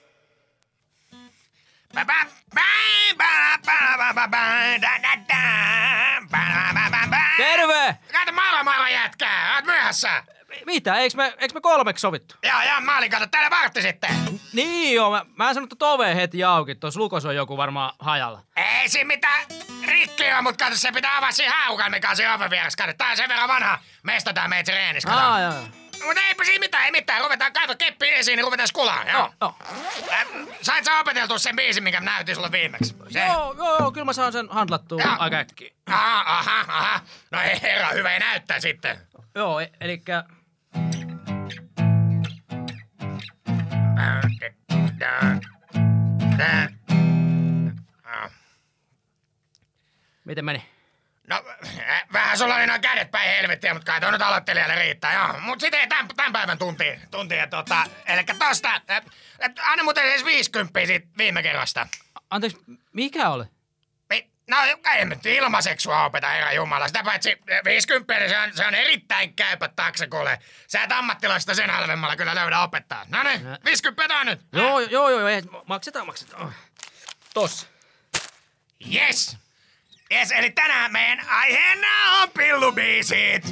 Terve! 7.38 7.98
Kato 8.12 8.32
maailma 8.32 8.64
maailma 8.64 8.90
jätkää, 8.90 9.56
oot 9.56 9.66
myöhässä. 9.66 10.24
Mitä? 10.66 10.96
Eiks 10.96 11.16
me, 11.16 11.34
eiks 11.38 11.54
me 11.54 11.62
kolmeksi 11.62 12.02
sovittu? 12.02 12.36
Joo, 12.44 12.62
joo, 12.62 12.82
mä 12.82 12.98
olin 12.98 13.12
kato 13.12 13.28
täällä 13.28 13.50
vartti 13.50 13.82
sitten. 13.82 14.10
Niin 14.54 14.96
joo, 14.96 15.12
mä, 15.12 15.26
mä 15.36 15.48
en 15.48 15.54
sanonut, 15.54 15.74
että 15.74 15.86
ove 15.86 16.16
heti 16.16 16.44
auki. 16.44 16.76
Tuossa 16.76 17.00
lukos 17.00 17.26
on 17.26 17.36
joku 17.36 17.58
varmaan 17.58 17.94
hajalla. 18.00 18.42
Ei 18.56 18.90
siinä 18.90 19.08
mitään 19.08 19.46
rikki 19.88 20.32
on, 20.38 20.44
mutta 20.44 20.66
kato 20.66 20.78
se 20.78 20.92
pitää 20.92 21.18
avaa 21.18 21.32
siinä 21.32 21.56
haukan, 21.56 21.92
mikä 21.92 22.10
on 22.10 22.16
siinä 22.16 22.34
oven 22.36 22.50
vieressä. 22.50 22.78
Kato, 22.78 22.94
tää 22.98 23.10
on 23.12 23.18
sen 23.18 23.30
verran 23.30 23.48
vanha. 23.50 23.80
Meistä 24.04 24.34
tää 24.34 24.48
meitä 24.48 24.72
reenissä, 24.72 25.10
kato. 25.10 25.22
Aa, 25.22 25.40
joo, 25.40 25.54
joo. 25.54 25.64
Mutta 26.06 26.22
eipä 26.22 26.44
siinä 26.44 26.60
mitään, 26.60 26.86
ei 26.86 26.92
mitään. 26.92 27.22
Ruvetaan 27.22 27.54
kato 27.54 27.76
keppi 27.78 28.10
esiin, 28.10 28.38
niin 28.38 28.44
ruvetaan 28.44 28.68
skulaa. 28.68 29.04
Joo. 29.12 29.34
Joo. 29.42 29.56
Äh, 30.12 30.28
Sait 30.62 30.86
sä 30.86 31.00
opeteltua 31.00 31.38
sen 31.38 31.56
biisin, 31.56 31.84
minkä 31.84 32.00
mä 32.00 32.06
näytin 32.12 32.36
sulle 32.36 32.52
viimeksi? 32.52 32.96
Se. 33.10 33.20
Joo, 33.26 33.54
joo, 33.58 33.92
kyllä 33.92 34.06
mä 34.06 34.14
saan 34.14 34.32
sen 34.32 34.48
handlattua 34.50 35.02
Joo. 35.02 35.16
aika 35.20 35.36
äkkiä. 35.38 35.70
Aha, 35.88 36.38
aha, 36.38 36.66
aha. 36.68 37.00
No 37.32 37.42
ei 37.42 37.62
herra, 37.62 37.90
hyvä 37.90 38.14
ei 38.14 38.20
näyttää 38.20 38.60
sitten. 38.60 38.98
Joo, 39.36 39.60
e- 39.60 39.72
elikkä... 39.82 40.24
Miten 50.25 50.46
meni? 50.46 50.65
No, 51.27 51.44
äh, 51.80 52.06
vähän 52.13 52.38
sulla 52.38 52.56
oli 52.56 52.68
noin 52.68 52.82
kädet 52.82 53.12
päin 53.12 53.30
helvettiä, 53.30 53.74
mutta 53.74 53.92
kai 53.92 54.01
toi 54.01 54.12
nyt 54.12 54.22
aloittelijalle 54.22 54.75
riittää, 54.75 55.13
joo. 55.13 55.39
Mut 55.39 55.60
sitten 55.60 55.89
tämän, 55.89 56.08
tämän 56.15 56.34
päivän 56.34 56.58
tunti, 56.58 57.00
tuntia, 57.12 57.48
tota, 57.48 57.84
elikkä 58.06 58.36
tosta, 58.39 58.82
äh, 58.89 59.01
äh, 59.44 59.72
anna 59.72 59.84
muuten 59.84 60.04
edes 60.04 60.25
50 60.25 60.86
siitä 60.86 61.08
viime 61.18 61.44
kerrasta. 61.44 61.88
Anteeksi, 62.30 62.58
mikä 62.94 63.30
oli? 63.30 63.46
No, 64.48 64.58
ei 64.96 65.06
nyt 65.06 65.25
ilmaiseksi 65.25 65.84
sua 65.84 66.06
opeta, 66.06 66.28
herra 66.28 66.52
Jumala. 66.54 66.88
Sitä 66.88 67.04
paitsi 67.04 67.32
äh, 67.52 67.60
50, 67.66 68.20
niin 68.20 68.30
se 68.30 68.40
on, 68.40 68.54
se 68.54 68.68
on 68.68 68.75
erittäin 68.75 69.34
käypä 69.34 69.68
taksekulle. 69.68 70.40
Sä 70.68 70.84
et 70.84 70.92
ammattilaista 70.92 71.54
sen 71.56 71.70
halvemmalla 71.70 72.16
kyllä 72.16 72.36
löydä 72.36 72.60
opettaa. 72.60 73.06
No 73.10 73.24
niin, 73.24 73.42
50 73.66 74.16
on 74.20 74.25
nyt. 74.25 74.42
Joo, 74.54 74.80
joo, 74.80 75.10
joo, 75.10 75.20
joo, 75.20 75.28
ei, 75.30 75.42
maksetaan, 75.66 76.06
maksetaan. 76.06 76.44
Oh. 76.44 76.52
Tossa. 77.34 77.68
Yes! 78.96 79.38
Yes, 80.12 80.32
eli 80.32 80.52
tänään 80.52 80.92
meidän 80.92 81.30
aiheena 81.30 81.88
on 82.22 82.30
pillubiisit. 82.32 83.44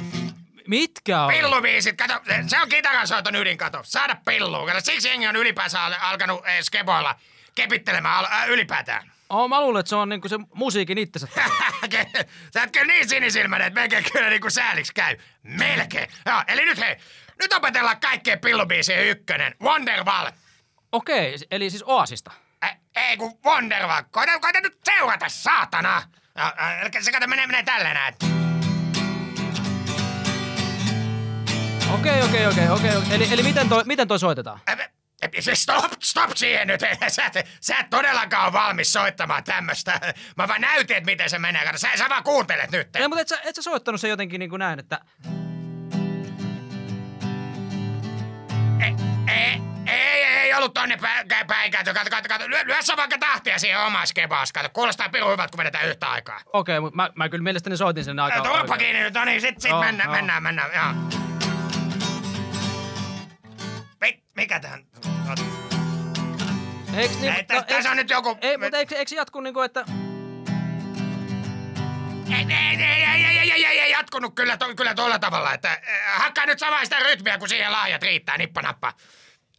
Mitkä 0.68 1.22
on? 1.22 1.32
Pillubiisit, 1.32 1.96
kato, 1.96 2.20
se- 2.48 2.60
on 2.60 2.68
kitaransoiton 2.68 3.36
ydin, 3.36 3.58
kato. 3.58 3.80
Saada 3.84 4.16
pillua, 4.24 4.66
kato. 4.66 4.80
Siksi 4.80 5.08
jengi 5.08 5.26
on 5.26 5.36
ylipäänsä 5.36 5.84
al- 5.84 5.94
alkanut 6.00 6.46
eh, 6.46 6.62
skeboilla 6.62 7.14
kepittelemään 7.54 8.14
al- 8.16 8.24
äh, 8.32 8.48
ylipäätään. 8.48 9.10
Oh, 9.34 9.48
mä 9.48 9.60
luulen, 9.60 9.80
että 9.80 9.90
se 9.90 9.96
on 9.96 10.08
niinku 10.08 10.28
se 10.28 10.36
musiikin 10.54 10.98
itsensä. 10.98 11.28
Sä 12.54 12.62
et 12.62 12.70
kyllä 12.72 12.86
niin 12.86 13.08
sinisilmäinen, 13.08 13.66
että 13.66 13.80
melkein 13.80 14.04
kyllä 14.12 14.30
niinku 14.30 14.50
sääliksi 14.50 14.94
käy. 14.94 15.16
Melkein. 15.42 16.08
Joo, 16.26 16.42
eli 16.48 16.64
nyt 16.64 16.78
hei, 16.78 16.96
nyt 17.40 17.52
opetellaan 17.52 18.00
kaikkeen 18.00 18.38
pillubiisien 18.40 19.06
ykkönen. 19.06 19.54
Wonderwall. 19.62 20.26
Okei, 20.92 21.36
eli 21.50 21.70
siis 21.70 21.84
Oasista. 21.86 22.30
Ä, 22.64 22.76
ei 22.96 23.16
kun 23.16 23.38
Wonderwall. 23.44 24.02
Koita, 24.10 24.38
koita 24.38 24.60
nyt 24.60 24.78
seurata, 24.84 25.28
saatana. 25.28 26.02
Eli 26.80 27.02
se 27.04 27.12
kato 27.12 27.26
menee, 27.26 27.46
menee 27.46 27.62
tälleen 27.62 27.94
näin. 27.94 28.14
Okei, 31.94 32.22
okei, 32.22 32.46
okei, 32.46 32.68
okei. 32.68 32.90
Eli, 33.10 33.28
eli 33.30 33.42
miten, 33.42 33.68
toi, 33.68 33.82
miten 33.86 34.08
toi 34.08 34.18
soitetaan? 34.18 34.60
Ä, 34.68 34.76
Se 35.40 35.54
stop, 35.54 35.92
stop 36.02 36.30
siihen 36.34 36.66
nyt. 36.66 36.80
Sä 37.08 37.24
et, 37.26 37.48
sä 37.60 37.78
et 37.78 37.90
todellakaan 37.90 38.44
ole 38.44 38.52
valmis 38.52 38.92
soittamaan 38.92 39.44
tämmöstä. 39.44 40.00
Mä 40.36 40.48
vaan 40.48 40.60
näytin, 40.60 40.96
että 40.96 41.10
miten 41.10 41.30
se 41.30 41.38
menee. 41.38 41.76
Sä, 41.76 41.88
sä 41.96 42.08
vaan 42.08 42.24
kuuntelet 42.24 42.70
nyt. 42.70 42.96
Ei, 42.96 43.08
mutta 43.08 43.20
et 43.20 43.28
sä, 43.28 43.40
et 43.44 43.54
sä 43.56 43.62
soittanut 43.62 44.00
se 44.00 44.08
jotenkin 44.08 44.38
niin 44.38 44.50
kuin 44.50 44.60
näin, 44.60 44.78
että... 44.78 45.00
Ei, 48.80 48.94
ei, 49.28 49.60
ei, 49.86 50.24
ei 50.24 50.54
ollut 50.54 50.74
tonne 50.74 50.96
päin, 50.96 51.28
päin 51.46 51.70
kato, 51.72 51.94
kato, 51.94 52.10
kato, 52.10 52.28
kato. 52.28 52.50
Lyö, 52.50 52.64
lyö 52.64 52.82
sä 52.82 52.96
vaikka 52.96 53.18
tahtia 53.18 53.58
siihen 53.58 53.80
omaan 53.80 54.06
skebaas, 54.06 54.52
kato. 54.52 54.68
Kuulostaa 54.72 55.08
pirun 55.08 55.32
hyvältä, 55.32 55.50
kun 55.50 55.58
vedetään 55.58 55.88
yhtä 55.88 56.10
aikaa. 56.10 56.40
Okei, 56.52 56.80
mutta 56.80 56.96
mä, 56.96 57.10
mä 57.14 57.28
kyllä 57.28 57.42
mielestäni 57.42 57.76
soitin 57.76 58.04
sen 58.04 58.18
aika... 58.18 58.40
Turpa 58.40 58.58
oikein. 58.60 58.78
kiinni 58.78 59.00
nyt, 59.00 59.14
no 59.14 59.24
niin, 59.24 59.40
sit, 59.40 59.60
sit 59.60 59.70
Joo, 59.70 59.80
mennään, 59.80 60.06
joo. 60.06 60.16
mennään, 60.16 60.42
mennään, 60.42 60.70
joo. 60.74 61.23
Mikä 64.36 64.60
tähän? 64.60 64.84
Eiks 66.96 67.18
niin, 67.18 67.32
ei, 67.32 67.44
tässä, 67.44 67.60
no, 67.60 67.66
täs 67.68 67.86
on 67.86 67.96
nyt 67.96 68.10
joku... 68.10 68.38
Ei, 68.40 68.58
mutta 68.58 68.78
eikö, 68.78 68.96
eikö 68.96 69.14
jatku 69.14 69.40
niinku, 69.40 69.60
että... 69.60 69.84
Ei, 72.30 72.46
ei, 72.50 72.82
ei, 72.82 73.04
ei, 73.04 73.24
ei, 73.24 73.50
ei, 73.50 73.64
ei, 73.64 73.80
ei 73.80 73.90
jatkunut 73.90 74.34
kyllä, 74.34 74.56
to, 74.56 74.74
kyllä 74.74 74.94
tuolla 74.94 75.18
tavalla, 75.18 75.54
että 75.54 75.70
äh, 75.70 75.78
hakkaa 76.22 76.46
nyt 76.46 76.58
samaa 76.58 76.84
sitä 76.84 76.98
rytmiä, 76.98 77.38
kun 77.38 77.48
siihen 77.48 77.72
laajat 77.72 78.02
riittää, 78.02 78.38
nippanappa. 78.38 78.92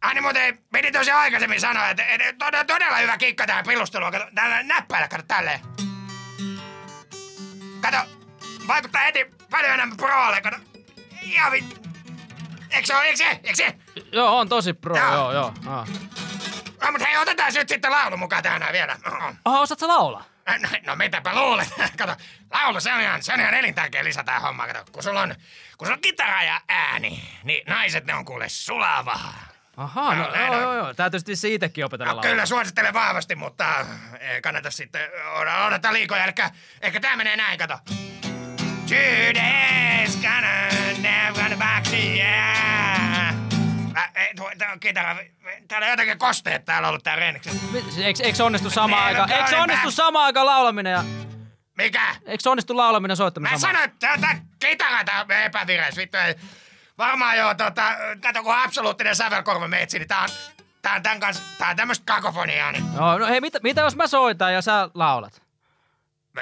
Aina 0.02 0.22
muuten 0.22 0.58
piti 0.72 0.92
tosi 0.92 1.10
aikaisemmin 1.10 1.60
sanoa, 1.60 1.90
että, 1.90 2.04
että 2.06 2.32
todella, 2.38 2.64
todella 2.64 2.96
hyvä 2.96 3.18
kikka 3.18 3.46
tähän 3.46 3.64
pilusteluun. 3.66 4.12
Kato, 4.12 4.26
tällä 4.34 4.62
näppäillä, 4.62 5.08
kato 5.08 5.24
tälleen. 5.28 5.60
Kato, 7.80 7.96
vaikuttaa 8.68 9.02
heti 9.02 9.26
paljon 9.50 9.74
enemmän 9.74 9.96
proolle, 9.96 10.40
kato. 10.40 10.56
Ja 11.22 11.50
vittu. 11.50 11.76
Eikö 12.70 12.86
se 12.86 12.96
ole, 12.96 13.04
eikö 13.04 13.16
se, 13.16 13.40
eikö 13.44 13.54
se? 13.54 13.85
Joo, 14.12 14.38
on 14.38 14.48
tosi 14.48 14.72
pro, 14.72 14.96
Joo. 14.96 15.12
joo, 15.12 15.32
joo. 15.32 15.52
joo. 15.64 15.86
No, 16.82 16.92
mutta 16.92 17.06
hei, 17.06 17.16
otetaan 17.16 17.52
nyt 17.54 17.68
sitten 17.68 17.90
laulu 17.90 18.16
mukaan 18.16 18.42
tähän 18.42 18.72
vielä. 18.72 18.96
Oho, 19.44 19.60
osaat 19.60 19.78
sä 19.80 19.88
laulaa? 19.88 20.24
No, 20.62 20.68
no 20.86 20.96
mitäpä 20.96 21.34
luulet? 21.34 21.68
Kato, 21.98 22.16
laulu, 22.54 22.80
se 22.80 22.92
on 22.92 23.00
ihan, 23.00 23.22
se 23.22 23.32
on 23.32 23.40
ihan 23.40 23.54
elintärkeä 23.54 24.04
lisä 24.04 24.24
tää 24.24 24.40
homma. 24.40 24.66
Kato, 24.66 24.84
kun 24.92 25.02
sulla 25.02 25.20
on, 25.22 25.34
kun 25.78 25.86
sulla 25.86 25.94
on 25.96 26.00
kitara 26.00 26.42
ja 26.42 26.60
ääni, 26.68 27.28
niin 27.44 27.64
naiset 27.66 28.04
ne 28.04 28.14
on 28.14 28.24
kuule 28.24 28.48
sulavaa. 28.48 29.32
Ahaa, 29.76 30.14
no, 30.14 30.22
No, 30.24 30.30
näin 30.30 30.52
joo, 30.52 30.60
joo, 30.60 30.74
joo. 30.74 30.94
Täytyy 30.94 31.20
sitten 31.20 31.36
siitäkin 31.36 31.84
opetella 31.84 32.12
No, 32.12 32.16
laulaa. 32.16 32.30
kyllä 32.30 32.46
suosittelen 32.46 32.94
vahvasti, 32.94 33.34
mutta 33.36 33.86
ei 34.20 34.42
kannata 34.42 34.70
sitten 34.70 35.08
odottaa 35.66 35.92
liikoja. 35.92 36.24
Eli 36.24 36.32
ehkä 36.82 37.00
tää 37.00 37.16
menee 37.16 37.36
näin, 37.36 37.58
kato. 37.58 37.78
Today's 38.86 40.16
gonna 40.22 40.68
never 41.02 41.32
gonna 41.42 41.56
back 41.56 41.84
to 41.90 41.96
yeah. 41.96 42.55
Ei, 44.36 44.40
tuo, 44.40 44.50
tää 44.58 44.72
on 44.72 44.80
kitara. 44.80 45.16
Täällä 45.68 45.84
on 45.84 45.90
jotenkin 45.90 46.18
kosteet 46.18 46.64
täällä 46.64 46.88
ollut 46.88 47.04
tää 47.04 47.16
remix. 47.16 47.46
Eikö, 47.98 48.22
eikö 48.22 48.44
onnistu 48.44 48.70
samaan 48.70 49.06
Never 49.06 49.22
aikaan? 49.22 49.42
Eikö 49.44 49.62
onnistu 49.62 49.90
samaan 49.90 50.24
aikaan 50.24 50.46
laulaminen 50.46 50.92
ja... 50.92 51.04
Mikä? 51.76 52.14
Eikö 52.26 52.42
se 52.42 52.50
onnistu 52.50 52.76
laulaminen 52.76 53.12
ja 53.12 53.16
soittaminen 53.16 53.52
Mä 53.52 53.58
sanoin, 53.58 53.84
että 53.84 54.18
tää, 54.20 54.40
kitara 54.58 55.04
tää 55.04 55.20
on 55.20 55.30
epävireis. 55.30 55.96
Vittu 55.96 56.16
ei. 56.16 56.34
Varmaan 56.98 57.36
joo, 57.38 57.54
tota, 57.54 57.82
kato 58.22 58.42
kun 58.42 58.54
absoluuttinen 58.54 59.16
sävelkorva 59.16 59.68
meitsi, 59.68 59.98
niin 59.98 60.08
tää 60.08 60.22
on, 60.22 60.28
tää 60.82 60.94
on 60.94 61.02
tän 61.02 61.20
kanssa, 61.20 61.42
tää 61.58 61.70
on 61.70 61.76
tämmöstä 61.76 62.04
kakofoniaa, 62.06 62.72
niin 62.72 62.84
Joo, 62.94 63.18
no 63.18 63.26
hei, 63.26 63.40
mitä, 63.40 63.58
mitä 63.62 63.80
jos 63.80 63.96
mä 63.96 64.06
soitan 64.06 64.52
ja 64.54 64.62
sä 64.62 64.90
laulat? 64.94 65.42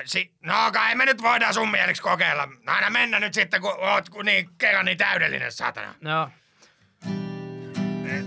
Si- 0.04 0.32
no 0.42 0.54
kai 0.72 0.94
me 0.94 1.04
nyt 1.04 1.22
voidaan 1.22 1.54
sun 1.54 1.70
mieliksi 1.70 2.02
kokeilla. 2.02 2.48
Aina 2.66 2.90
mennä 2.90 3.20
nyt 3.20 3.34
sitten, 3.34 3.60
kun 3.60 3.74
oot 3.78 4.08
kun 4.08 4.24
niin, 4.24 4.48
kerran 4.58 4.84
niin 4.84 4.98
täydellinen, 4.98 5.52
satana. 5.52 5.94
Joo. 6.00 6.28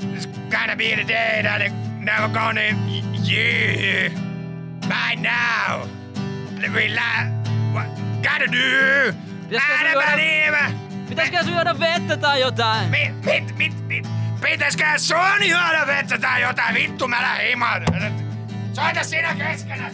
It's 0.02 0.28
gonna 0.52 0.76
be 0.76 0.96
the 0.96 1.04
day 1.08 1.42
that 1.44 1.62
it 1.62 1.74
never 2.00 2.28
gonna 2.30 2.62
you. 3.28 4.10
By 4.88 5.16
now. 5.16 5.88
We 6.74 6.90
la- 6.90 7.30
what 7.74 7.88
gotta 8.24 8.48
do. 8.52 9.14
Pitäisikö 9.50 9.78
sun 9.78 9.94
juoda- 9.94 10.06
päivä. 10.06 10.72
Pitäisikö 11.10 11.44
sun 11.44 11.54
juoda 11.54 11.80
vettä 11.80 12.18
tai 12.18 12.42
jotain? 12.42 12.90
Mit, 12.90 13.26
mit, 13.26 13.58
mit, 13.58 13.88
mit. 13.88 14.08
Pitäisikö 14.42 14.86
sun 14.98 15.50
juoda 15.50 15.88
vettä 15.88 16.18
tai 16.18 16.42
jotain? 16.42 16.76
Vittu, 16.76 17.08
mä 17.08 17.22
lähden 17.22 17.48
himaan. 17.48 17.82
Soita 18.74 19.04
sinä 19.04 19.36
keskenäs. 19.36 19.94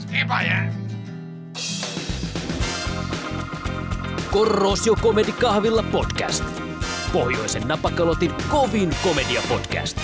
Skipa 0.00 0.42
jää. 0.42 0.79
Korrosio 4.32 4.94
Comedy 4.94 5.32
Kahvilla 5.32 5.82
podcast. 5.82 6.44
Pohjoisen 7.12 7.68
napakalotin 7.68 8.34
kovin 8.48 8.96
komedia 9.02 9.42
podcast. 9.48 9.98